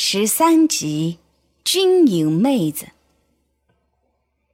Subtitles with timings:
[0.00, 1.18] 十三集，
[1.64, 2.90] 军营妹子。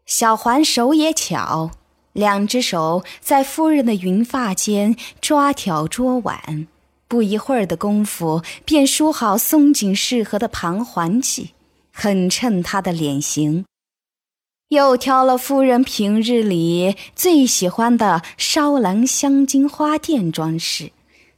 [0.06, 1.70] 小环手也巧，
[2.14, 6.66] 两只手在夫人的云发间抓挑捉挽，
[7.06, 11.50] 不一会儿的功夫便梳好松紧适合的盘环髻，
[11.92, 13.66] 很衬她的脸型。
[14.70, 20.90] 又挑了夫人平日里最喜欢的烧蓝香金花钿装饰。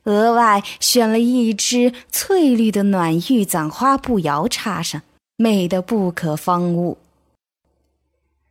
[0.07, 5.03] 额外选了一只翠绿的暖玉簪花步摇插上，
[5.37, 6.99] 美得不可方物。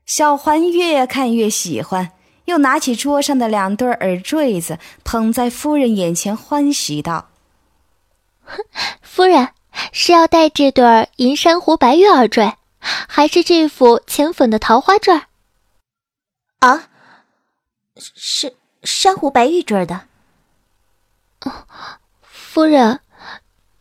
[0.05, 2.11] 小环越看越喜欢，
[2.45, 7.29] 又拿起桌上的两对耳坠子，捧在夫人眼前，欢喜道
[9.01, 9.49] ：“夫人
[9.91, 15.21] 是要戴这对银珊瑚白玉耳坠，还是这副浅粉的桃花坠？”
[16.59, 16.89] 啊，
[17.97, 18.53] 是
[18.83, 20.01] 珊瑚白玉坠的。
[22.21, 22.99] 夫人，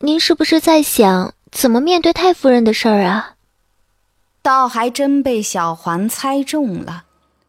[0.00, 3.34] 您是不是在想怎么面对太夫人的事儿啊？
[4.42, 7.04] 倒还真被小环猜中了。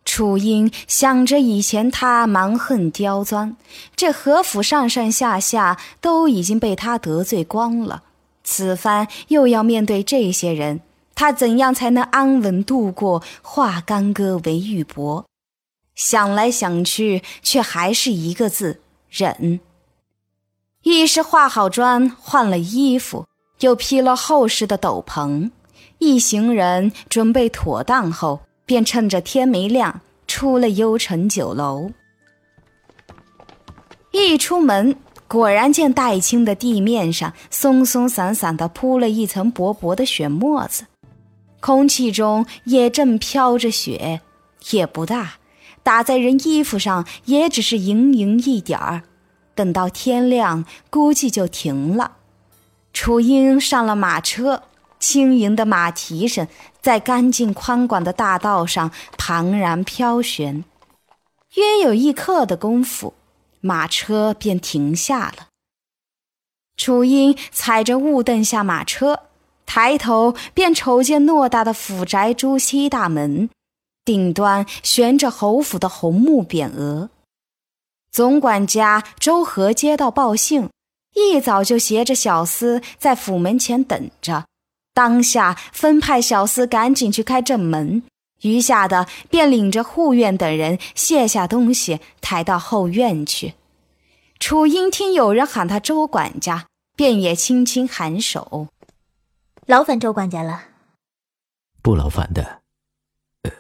[0.05, 3.55] 楚英想着以前他蛮横刁钻，
[3.95, 8.03] 这何府上上下下都已经被他得罪光了，
[8.43, 10.81] 此番又要面对这些人，
[11.15, 13.23] 他怎样才能安稳度过？
[13.41, 15.25] 化干戈为玉帛。
[15.95, 19.59] 想来想去，却还是一个字：忍。
[20.85, 23.25] 一是化好妆，换了衣服，
[23.61, 25.49] 又披了厚实的斗篷，
[25.97, 31.89] 一行人准备妥当后，便趁着天没亮出了幽城酒楼。
[34.11, 34.95] 一出门，
[35.27, 40.85] 果然见黛青的地面上松松散散的铺了一层薄薄的雪沫子，
[41.61, 44.21] 空气中也正飘着雪，
[44.69, 45.33] 也不大，
[45.81, 49.01] 打在人衣服上也只是盈盈一点儿。
[49.55, 52.17] 等到天亮，估计就停了。
[52.93, 54.63] 楚英上了马车，
[54.99, 56.47] 轻盈的马蹄声
[56.81, 60.63] 在干净宽广的大道上庞然飘旋。
[61.55, 63.13] 约有一刻的功夫，
[63.61, 65.47] 马车便停下了。
[66.77, 69.21] 楚英踩着雾凳下马车，
[69.65, 73.49] 抬头便瞅见偌大的府宅朱漆大门，
[74.03, 77.09] 顶端悬着侯府的红木匾额。
[78.15, 80.69] 总管家周和接到报信，
[81.15, 84.45] 一早就携着小厮在府门前等着。
[84.93, 88.03] 当下分派小厮赶紧去开正门，
[88.43, 93.55] 余下的便领着护院等人卸下东西，抬到后院去。
[94.39, 98.69] 楚英听有人喊他周管家，便也轻轻颔首
[99.67, 100.63] ：“劳烦周管家了。
[101.83, 102.61] ”“不劳烦的，
[103.41, 103.51] 呃，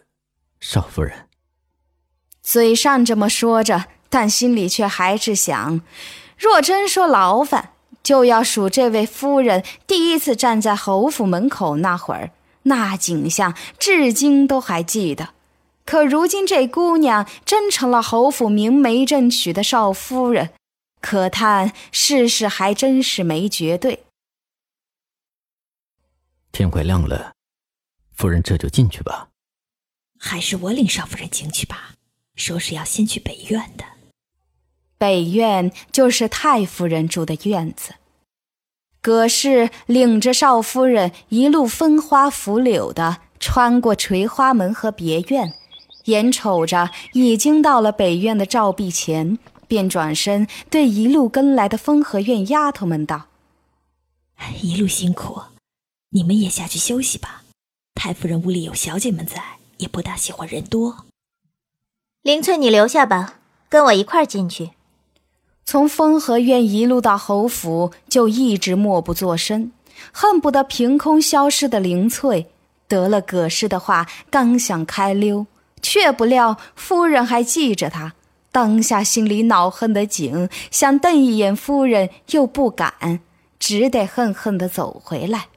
[0.61, 1.27] 少夫人。”
[2.41, 3.87] 嘴上这么说着。
[4.09, 5.81] 但心里却还是想：
[6.37, 7.73] 若真说劳烦，
[8.03, 12.31] 就要数这位夫人第一次站在侯府门口那会儿，
[12.63, 15.29] 那景象至今都还记得。
[15.85, 20.51] 可如今这姑娘真成了侯府明媒正娶的少夫人，
[20.99, 24.03] 可叹世事还真是没绝对。
[26.51, 27.33] 天快亮了，
[28.15, 29.27] 夫人这就进去吧。
[30.17, 31.91] 还是我领少夫人进去吧，
[32.35, 33.85] 说是要先去北院的。
[35.05, 37.93] 北院就是太夫人住的院子，
[39.03, 45.53] 葛氏领着少夫人一路风花拂柳的穿过垂花门和别院，
[46.05, 53.27] 眼瞅着已经到了北院的照壁前，便转身对一路跟来的风和院丫头们道
[54.63, 55.39] ：“一路辛苦，
[56.09, 57.43] 你们也下去休息吧。
[57.93, 61.05] 太夫人屋里有小姐们在，也不大喜欢人多。
[62.23, 63.35] 林翠，你留下吧，
[63.69, 64.71] 跟我一块儿进去。”
[65.65, 69.71] 从风和院一路到侯府，就一直默不作声，
[70.11, 72.45] 恨不得凭空消失的林翠，
[72.87, 75.47] 得了葛氏的话，刚想开溜，
[75.81, 78.13] 却不料夫人还记着他，
[78.51, 83.19] 当下心里恼恨的紧，想瞪一眼夫人又不敢，
[83.57, 85.47] 只得恨恨的走回来。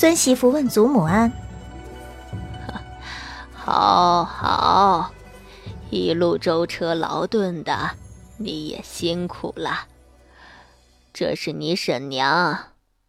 [0.00, 1.30] 孙媳妇问祖母安
[3.52, 5.12] ：“好好，
[5.90, 7.90] 一路舟车劳顿的，
[8.38, 9.88] 你也辛苦了。
[11.12, 12.68] 这是你婶娘，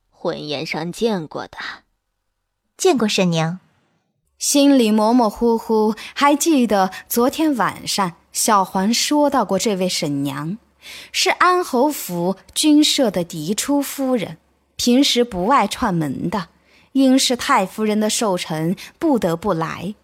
[0.10, 1.58] 婚宴上见过的，
[2.76, 3.62] 见过婶娘。
[4.38, 10.58] 心里模模糊糊还记得昨天晚上小环说到过这位婶娘，
[11.14, 14.38] 是安侯府军舍的嫡出夫人，
[14.76, 16.50] 平时不爱串门的，
[16.94, 19.96] 因是太夫人的寿辰，不得不来。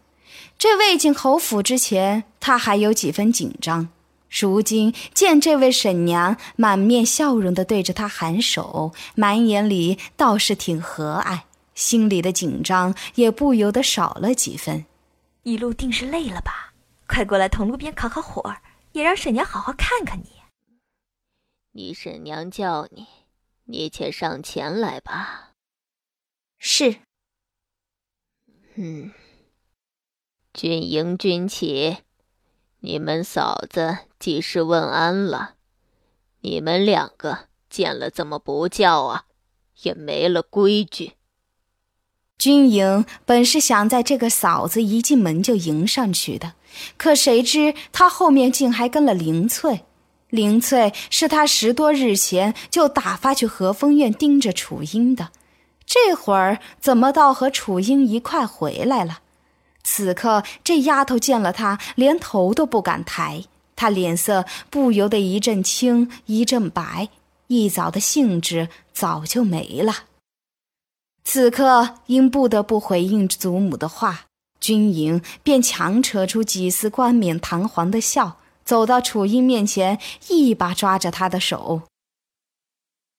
[0.57, 3.89] 这未进侯府之前，他还有几分紧张。
[4.29, 11.41] 如今见这位婶娘满面笑容地对着他颔首，满眼里倒是挺和蔼，
[11.75, 14.85] 心里的紧张也不由得少了几分。
[15.43, 16.73] 一路定是累了吧？
[17.07, 18.53] 快过来同路边烤烤火，
[18.91, 20.31] 也让婶娘好好看看你。
[21.71, 23.07] 你婶娘叫你，
[23.63, 25.46] 你且上前来吧。
[26.57, 26.97] 是。
[28.75, 29.11] 嗯。
[30.53, 31.97] 军营军起，
[32.79, 35.55] 你们嫂子及时问安了，
[36.41, 39.25] 你们两个见了怎么不叫啊？
[39.83, 41.13] 也没了规矩。
[42.39, 46.53] 军营本是想在这个嫂子一进门就迎上去的，
[46.97, 49.85] 可谁知她后面竟还跟了林翠。
[50.29, 55.31] 林翠是他十多日前就打发去和风院盯着楚英的，
[55.87, 59.21] 这会儿怎么倒和楚英一块回来了？
[59.83, 63.45] 此刻，这丫头见了他，连头都不敢抬。
[63.77, 67.09] 她脸色不由得一阵青一阵白，
[67.47, 69.93] 一早的兴致早就没了。
[71.23, 74.25] 此刻因不得不回应祖母的话，
[74.59, 81.83] 军营便强扯出几丝冠冕堂皇的笑，走到楚英面前，一把抓着她的手：“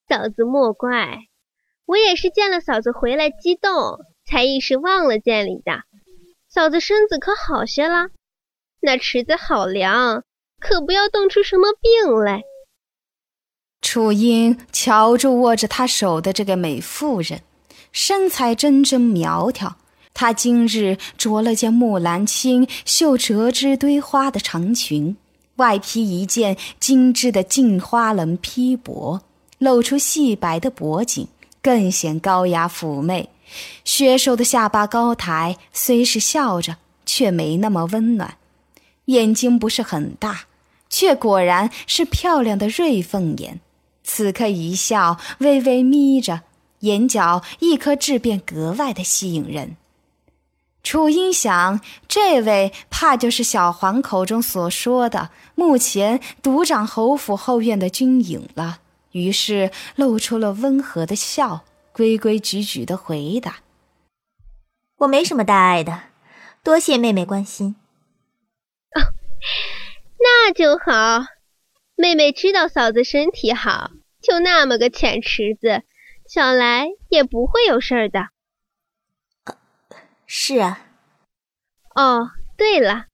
[0.09, 1.28] 嫂子莫怪，
[1.89, 5.73] 我也是见了嫂子回来激动，才一时忘了见礼的。”
[6.47, 8.09] 嫂子身子可好些了？
[8.81, 10.23] 那池子好凉，
[10.61, 12.43] 可不要冻出什么病来。
[13.81, 17.41] 楚英瞧住握着他手的这个美妇人，
[17.91, 19.79] 身材真真苗条。
[20.13, 25.17] 她今日着了件木兰青绣折枝堆花的长裙，
[25.57, 29.23] 外披一件精致的镜花纶披帛，
[29.59, 31.27] 露出细白的脖颈，
[31.63, 33.31] 更显高雅妩媚。
[33.85, 36.77] 削瘦的下巴高抬，虽是笑着，
[37.07, 38.37] 却没那么温暖。
[39.07, 40.41] 眼睛不是很大，
[40.91, 43.61] 却果然是漂亮的瑞凤眼。
[44.05, 46.43] 此刻一笑，微微眯着，
[46.81, 49.77] 眼角一颗痣便格外的吸引人。
[50.83, 58.81] 楚英想，这位怕就是小黄口中所说的目前独掌侯府后院的军影了，
[59.19, 61.65] 于是露出了温和的笑。
[61.91, 63.57] 规规矩矩的回答
[64.99, 66.03] ：“我没什么大碍的，
[66.63, 67.75] 多谢妹妹关心。”
[68.95, 69.03] 哦，
[70.21, 71.27] 那就好。
[71.97, 73.91] 妹妹知道嫂子身体好，
[74.23, 75.83] 就那么个浅池子，
[76.29, 78.29] 想来也不会有事儿的。
[80.25, 80.87] 是啊。
[81.97, 83.07] 哦，对了，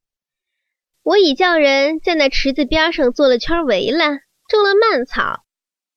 [1.03, 5.44] 我已叫人在那池子边上做了圈围栏，种了蔓草。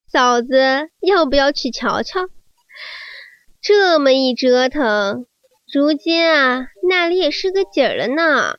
[0.10, 2.22] 嫂子要不要去瞧瞧？
[3.62, 5.26] 这么一折腾，
[5.74, 8.56] 如今啊，那里也是个景儿了呢。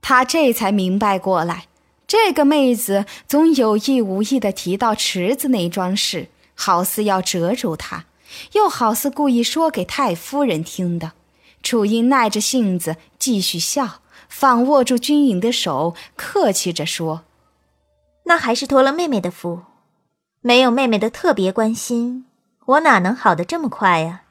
[0.00, 1.66] 他这才明白过来，
[2.06, 8.04] 这个妹子总有意无意的提到池子那桩事，好似要折住他，
[8.52, 11.12] 又好似故意说给太夫人听的。
[11.60, 17.24] 楚英耐着性子继续笑，反握住君颖的手，客气着说
[18.26, 19.62] ：“那还是托了妹妹的福，
[20.46, 22.24] 没有妹妹的特别关心。”
[22.66, 24.22] 我哪能好的这么快呀？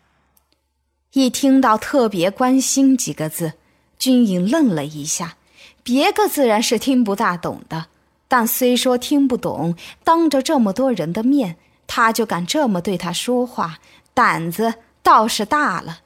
[1.11, 3.55] 一听到“特别关心”几个字，
[3.99, 5.35] 君颖愣了一下。
[5.83, 7.87] 别个自然是听不大懂的，
[8.29, 13.79] 但虽说听不懂，当着这么多人的面，他就敢这么对他说话，
[14.13, 15.99] 胆子倒是大了。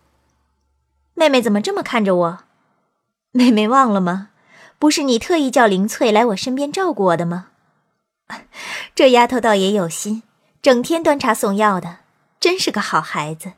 [1.13, 2.39] 妹妹怎么这么看着我？
[3.31, 4.29] 妹妹忘了吗？
[4.79, 7.48] 不是你特意叫林翠来我身边照顾我的吗？
[8.95, 10.23] 这丫头倒也有心，
[10.61, 11.99] 整天端茶送药的。
[12.39, 13.51] 真是个好孩子。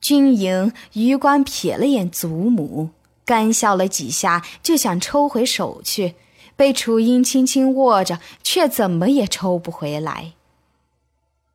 [0.00, 2.90] 军营余光瞥了眼祖母，
[3.24, 6.14] 干笑了几下，就想抽回手去，
[6.56, 10.34] 被楚英轻轻握着，却怎么也抽不回来。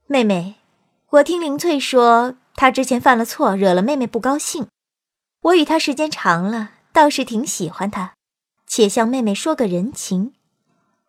[0.08, 0.56] 妹妹，
[1.12, 4.68] 我听林翠说，她之前犯了错，惹了妹妹不高兴。
[5.42, 8.14] 我与她时间长了，倒是挺喜欢她，
[8.66, 10.34] 且向妹妹说个人情。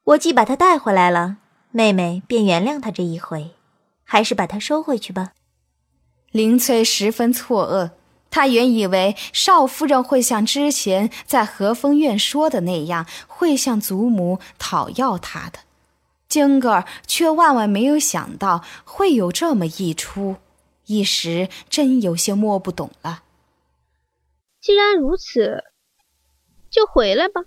[0.05, 1.37] 我既把她带回来了，
[1.71, 3.53] 妹妹便原谅她这一回。
[4.03, 5.35] 还是把它收回去吧。
[6.33, 7.93] 林翠十分错愕，
[8.29, 15.61] 她原以为少夫人会像之前在和风院说的那样，会向祖母讨要她的，
[16.29, 20.39] 今个儿却万万没有想到会有这么一出，
[20.87, 23.23] 一时真有些摸不懂了。
[24.61, 25.63] 既然如此，
[26.69, 27.43] 就回来吧。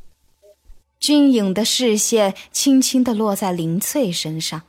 [1.03, 4.61] 军影的视线轻轻地落在林翠身上，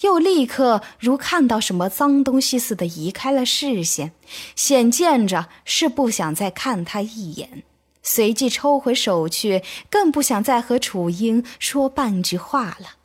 [0.00, 4.10] 又立刻如看到什么脏东西似的移开了视线，
[4.56, 7.62] 显见着是不想再看他一眼。
[8.02, 12.96] 随即抽回手去，更不想再和楚英说半句话了。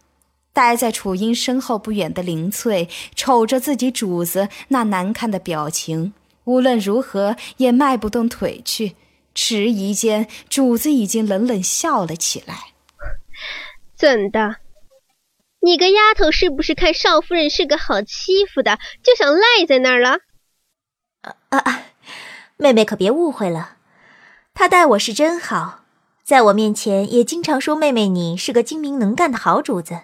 [0.51, 6.13] 待在楚英身后不远的林翠，瞅着自己主子那难看的表情，
[6.45, 8.95] 无论如何也迈不动腿去。
[9.33, 12.70] 迟疑间，主子已经冷冷笑了起来
[14.01, 14.55] ：“怎的？
[15.59, 20.21] 你个丫头，是不是看少夫人是个好欺负的，就想赖在那儿了
[21.21, 21.83] ？”“啊啊，
[22.57, 23.77] 妹妹可别误会了，
[24.55, 25.83] 他待我是真好，
[26.23, 30.01] 在我面前也经常说妹妹你是个精明能干的好主子。”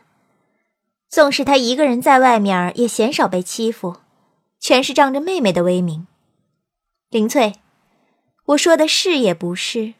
[1.09, 3.95] 纵使他一个人在外面，也鲜少被欺负，
[4.59, 6.05] 全是仗着妹妹的威名。
[7.09, 7.55] 林翠，
[8.45, 9.95] 我说的是也不是？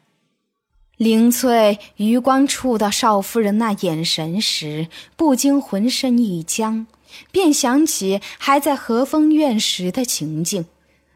[0.98, 6.88] 林翠余光触到少夫人那眼神时，不禁浑身一僵，
[7.30, 10.66] 便想起还在和风院时的情景，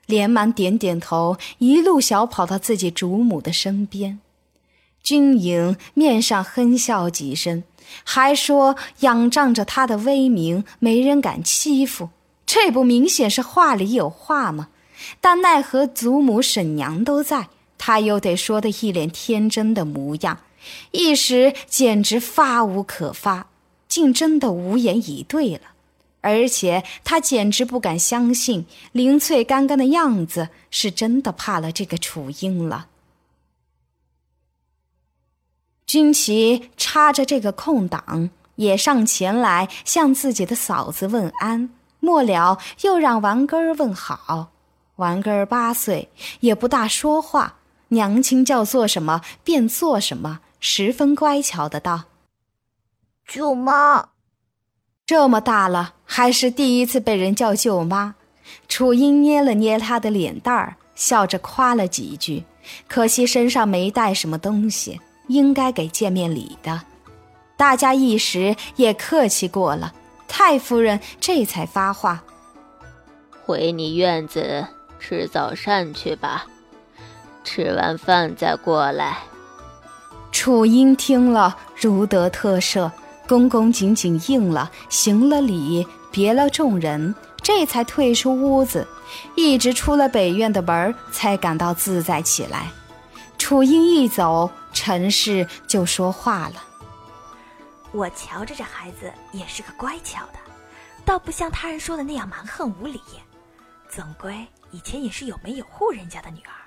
[0.06, 4.20] 连忙点点头，一路小跑到自己主母的身边。
[5.02, 7.64] 军营面上哼笑几声。
[8.04, 12.10] 还说仰仗着他的威名，没人敢欺负，
[12.46, 14.68] 这不明显是话里有话吗？
[15.20, 17.48] 但奈何祖母、婶娘都在，
[17.84, 20.38] 他又得说的一脸天真的模样，
[20.92, 23.48] 一时简直发无可发，
[23.88, 25.62] 竟真的无言以对了。
[26.20, 32.86] 而且他简直不敢相信林翠刚刚的样子是真的怕了这个楚英了。
[35.84, 41.68] 军旗插着这个空档，也上前来向自己的嫂子问安。
[41.98, 44.52] 末了，又让王根儿问好。
[44.96, 47.56] 王根儿八岁，也不大说话，
[47.92, 52.04] 娘亲叫做什么便做什么，十分乖巧的道
[53.26, 54.08] ：“舅妈。”
[55.06, 58.14] 这么大了，还是第一次被人叫舅妈。
[58.68, 62.44] 楚英捏了捏他的脸蛋儿，笑着夸了几句，
[62.88, 65.00] 可惜身上没带什么东西。
[65.28, 66.82] 应该给见面礼的，
[67.56, 69.94] 大家一时也客气过了。
[70.26, 72.22] 太夫人这才发话
[73.44, 74.66] ：“回你院子
[74.98, 76.44] 吃早膳去吧，
[77.44, 79.18] 吃完饭再过来。”
[80.32, 82.90] 楚英听了如得特赦，
[83.28, 88.86] 恭恭敬敬应了，行了礼，别了众人，这才退出屋子，
[89.34, 92.70] 一直出了北院的门，才感到自在起来。
[93.38, 94.50] 楚英一走。
[94.74, 96.54] 陈氏就说话了
[97.92, 100.38] ：“我瞧着这孩子也是个乖巧的，
[101.04, 102.98] 倒不像他人说的那样蛮横无理。
[103.86, 104.34] 总归
[104.70, 106.61] 以前也是有门有户人家的女儿，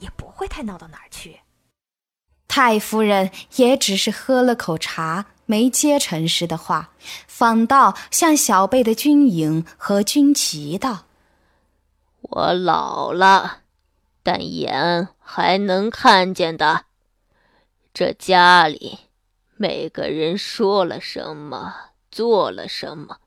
[0.00, 1.40] 也不会太闹到哪儿去。”
[2.48, 6.92] 太夫人也只是喝了口茶，没接陈氏的话，
[7.28, 11.04] 反倒向小辈的军营和军旗道
[12.22, 13.58] ：“我老了，
[14.24, 16.86] 但眼还能看见的。”
[17.94, 18.98] 这家里，
[19.56, 21.74] 每个人说了什么，
[22.10, 23.18] 做了什么，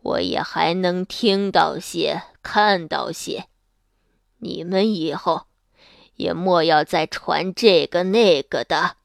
[0.00, 3.48] 我也还能听到些，看到些。
[4.38, 5.46] 你们以后
[6.20, 8.96] 也莫要再传这个那个的，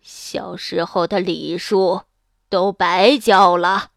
[0.00, 2.02] 小时候的礼数
[2.48, 3.90] 都白教了。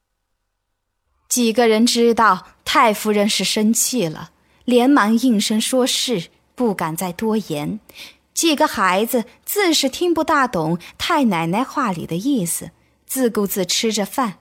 [1.27, 4.31] 几个人知道太夫人是生气了，
[4.65, 7.79] 连忙应声说是，不敢再多言。
[8.33, 12.71] 几个孩子自是听不大懂太奶奶话里的意思，
[13.05, 14.39] 自顾自吃着饭。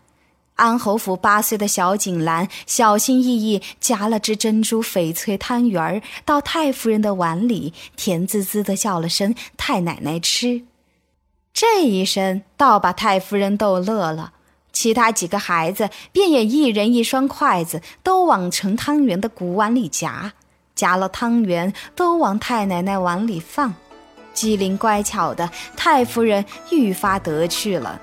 [0.58, 10.62] 安侯府八岁的小锦兰小心翼翼夹了只珍珠翡翠汤圆儿到太夫人的碗里，甜滋滋的叫了声“太奶奶吃”。
[11.54, 14.32] 这一声倒把太夫人逗乐了，
[14.72, 20.32] 其他几个孩子便也一人一双筷子，都往盛汤圆的古碗里夹，
[20.74, 23.72] 夹了汤圆都往太奶奶碗里放。
[24.34, 28.00] 机灵乖巧的太夫人愈发得趣了。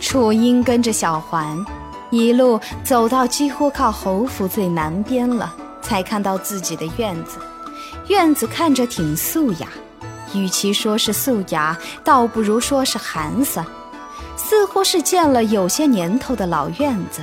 [0.00, 1.64] 楚英跟着小环，
[2.10, 7.38] 一路走到几乎靠侯府最南边了，才看到自己的院子。
[8.08, 9.68] 院子看着挺素雅，
[10.34, 13.64] 与其说是素雅，倒不如说是寒酸，
[14.36, 17.22] 似乎是建了有些年头的老院子。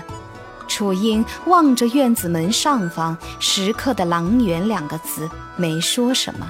[0.67, 6.45] 楚英望着院子门上方石刻的“狼园”两个字，没说什么。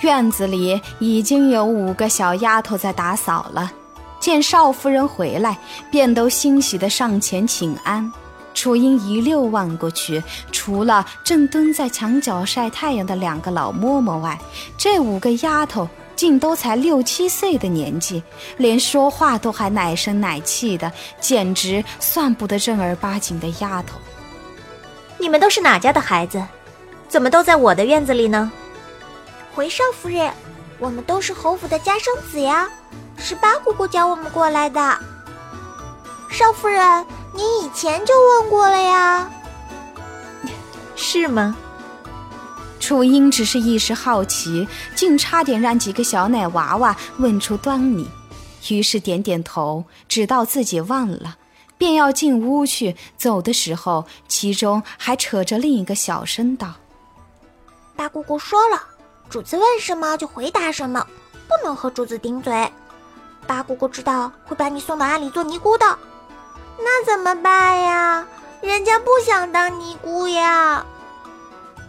[0.00, 3.72] 院子里已经有五个小丫头在打扫了，
[4.20, 5.58] 见少夫人回来，
[5.90, 8.10] 便都欣喜地上前请安。
[8.54, 14.38] 楚英一溜望过去，除了正蹲在墙角晒太阳的两个老嬷嬷外，
[14.76, 18.22] 这五个丫头竟都才六七岁的年纪，
[18.56, 20.90] 连说话都还奶声奶气的，
[21.20, 23.98] 简直算不得正儿八经的丫头。
[25.18, 26.42] 你们都是哪家的孩子？
[27.08, 28.50] 怎么都在我的院子里呢？
[29.54, 30.32] 回少夫人，
[30.78, 32.68] 我们都是侯府的家生子呀，
[33.16, 34.80] 是八姑姑叫我们过来的。
[36.30, 37.06] 少夫人。
[37.34, 39.30] 你以前就问过了呀，
[40.96, 41.56] 是吗？
[42.80, 48.08] 楚英只是一时好奇，竟差点让几个小奶娃娃问出端倪，
[48.70, 51.36] 于是点点头，知道自己忘了，
[51.76, 52.96] 便要进屋去。
[53.16, 56.74] 走的时候，其中还扯着另一个小声道
[57.94, 58.82] ：“八姑姑说了，
[59.30, 61.06] 主子问什么就回答什么，
[61.46, 62.72] 不能和主子顶嘴。
[63.46, 65.98] 八姑姑知道会把你送到阿里做尼姑的。”
[66.80, 68.26] 那怎么办呀？
[68.60, 70.84] 人家不想当尼姑呀！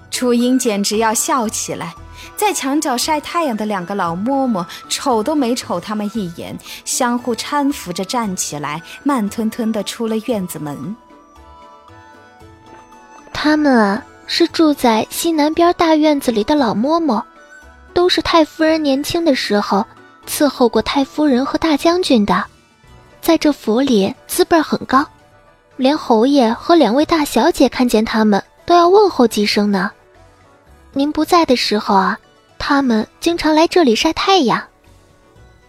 [0.10, 1.94] 初英简直要笑起来。
[2.36, 10.96] 在墙角晒太阳的两个老嬷嬷瞅都没瞅他们一眼，相互搀扶着站起来，慢吞吞的出了院子门。
[13.32, 17.22] 他们啊，是住在西南边大院子里的老嬷嬷，
[17.96, 19.84] 都是太夫人年轻的时候
[20.28, 22.46] 伺候过太夫人和大将军的。
[23.20, 25.04] 在这府里资辈很高，
[25.78, 29.92] 连侯爷和两位大小姐看见他们都要问候几声呢。
[30.94, 32.18] 您不在的时候啊，
[32.60, 34.64] 他们经常来这里晒太阳。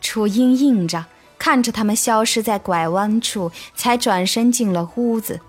[0.02, 1.02] 楚英应着，
[1.38, 5.40] 看着他们消失在拐弯处，才转身进了屋子。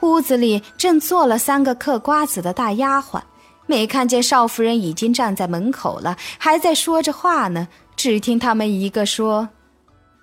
[0.00, 3.22] 屋子里正坐了三个嗑瓜子的大丫鬟，
[3.66, 7.68] 没看见少夫人已经站在门口了，还在说着话呢。
[7.96, 9.48] 只听他们一个说。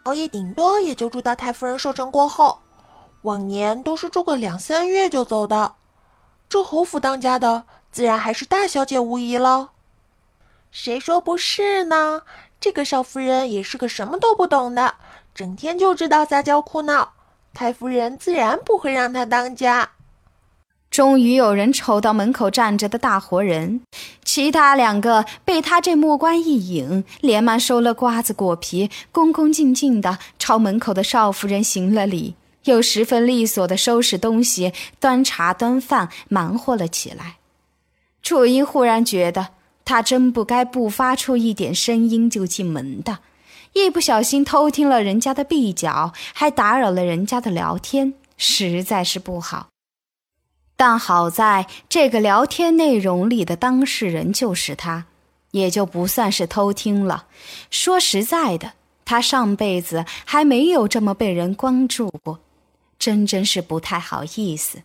[0.03, 2.59] 侯爷顶多也就住到太夫人寿辰过后，
[3.21, 5.73] 往年都是住个两三月就走的。
[6.49, 9.69] 这侯府当家的，自然还是大小姐无疑了。
[10.69, 12.23] 谁说不是呢？
[12.59, 14.95] 这个少夫人也是个什么都不懂的，
[15.33, 17.13] 整天就知道撒娇哭闹。
[17.53, 19.89] 太夫人自然不会让他当家。
[20.89, 23.81] 终于有人瞅到门口站着的大活人，
[24.25, 32.35] 其他两个被他这目光一引，连忙收了瓜子果皮，恭恭敬敬地朝门口的少夫人行了礼，
[32.65, 37.37] 又十分利索地收拾东西，端茶端饭，忙活了起来。
[38.21, 39.49] 楚英忽然觉得，
[39.85, 43.19] 他真不该不发出一点声音就进门的，
[43.73, 49.69] 一不小心偷听了人家的壁角，还打扰了人家的聊天，实在是不好。
[50.75, 55.05] 但好在这个聊天内容里的当事人就是他，
[55.51, 57.27] 也就不算是偷听了。
[57.69, 58.73] 说实在的，
[59.05, 62.39] 他上辈子还没有这么被人关注过，
[62.97, 64.81] 真真是不太好意思。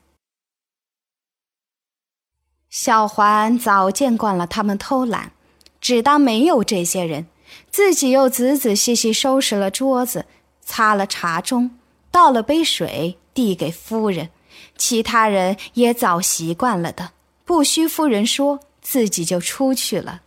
[2.69, 5.33] 小环早见惯了他们偷懒，
[5.81, 7.27] 只当没有这些人，
[7.71, 10.27] 自己又仔仔细细收拾了桌子，
[10.61, 11.71] 擦了茶盅，
[12.11, 14.31] 倒了杯水递给夫人。
[14.77, 17.13] 其他人也早习惯了的，
[17.45, 20.23] 不需夫人说，自己就出去了。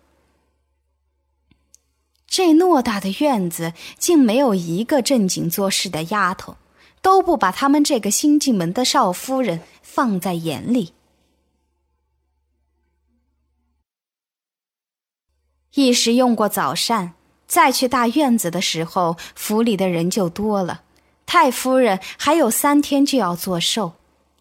[2.27, 6.58] 这偌大的院子，竟没有一个正经做事的丫头，
[7.01, 10.93] 都不把他们这个新进门的少夫人放在眼里。
[15.75, 17.12] 一时用过早膳，
[17.47, 20.82] 再去大院子的时候，府里的人就多了。
[21.25, 23.93] 太夫人还有三天就要做寿。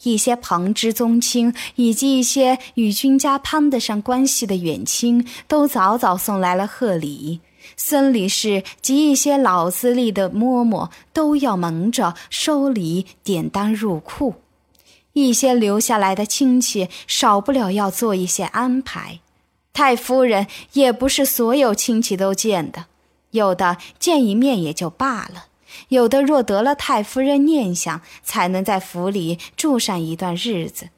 [0.04, 7.40] 一些旁支宗亲，以及一些与君家攀得上关系的远亲，都早早送来了贺礼。
[7.76, 14.36] 孙理事及一些老资历的嬷嬷，都要忙着收礼、点单入库。
[15.14, 19.18] 一些留下来的亲戚，少不了要做一些安排。
[19.78, 22.86] 太夫人也不是所有亲戚都见的，
[23.30, 25.46] 有的见一面也就罢了。
[25.90, 30.88] 有的若得了太夫人念想，才能在府里住上一段日子。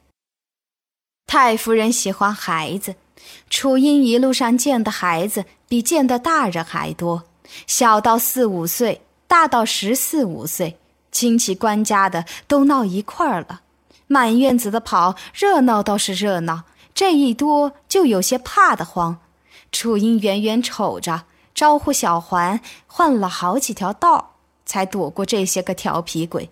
[1.27, 2.95] 太夫人喜欢孩子，
[3.51, 7.25] 楚英一路上见的孩子比见的大人还多，
[7.66, 10.79] 小到四五岁，大到十四五岁，
[11.12, 13.61] 亲戚官家的都闹一块儿了，
[14.07, 16.62] 满院子的跑，热闹倒是热闹，
[17.01, 19.21] 这一多就有些怕得慌。
[19.73, 21.23] 楚英远远瞅着，
[21.55, 24.33] 招呼小环换了好几条道。
[24.67, 26.51] 才躲过这些个调皮鬼，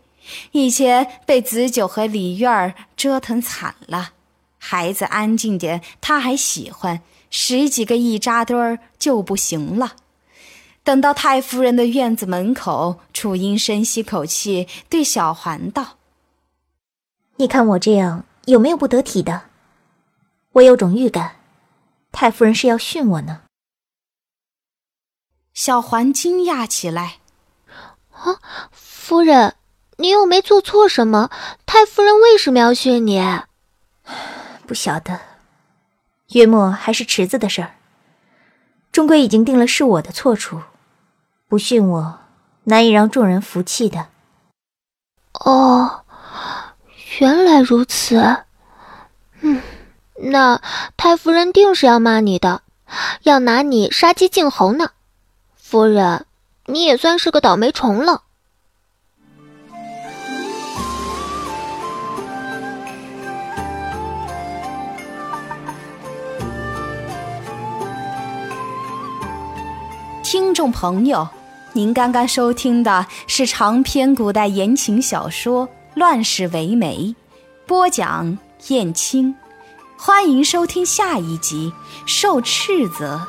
[0.53, 4.13] 以前被子九和李院儿折腾惨了。
[4.57, 9.97] 孩子安静点，他还喜欢；十几个一扎堆儿就不行了。
[10.83, 15.99] 等到太夫人的院子门口，楚英深吸口气，对小环道
[17.37, 19.43] ：“你看我这样有没有不得体的？
[20.53, 21.37] 我有种预感，
[22.11, 23.43] 太夫人是要训我呢。
[25.55, 27.19] 小环惊讶起来
[28.13, 29.57] ：“啊，夫人，
[29.97, 31.31] 你又没做错什么，
[31.67, 33.21] 太夫人为什么要训你？”
[34.67, 35.21] 不晓得，
[36.29, 37.75] 约莫还是池子的事儿。
[38.91, 40.63] 终归已经定了是我的错处，
[41.47, 42.19] 不训我，
[42.65, 44.09] 难以让众人服气的。
[45.33, 46.05] 哦，
[47.21, 48.45] 原来如此。
[49.41, 49.63] 嗯，
[50.21, 50.61] 那
[50.97, 52.63] 太夫人定是要骂你的，
[53.23, 54.91] 要拿你杀鸡儆猴呢。
[55.57, 56.27] 夫人，
[56.67, 58.23] 你也算是个倒霉虫了。
[70.25, 71.27] 听众朋友，
[71.73, 76.99] 您刚刚收听的是长篇古代言情小说《乱世为媒》，
[77.67, 79.35] 播讲燕青。
[80.01, 81.73] 欢迎收听下一集
[82.07, 83.21] 《受斥责》。